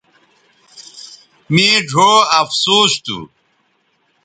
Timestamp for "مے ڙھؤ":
1.53-2.11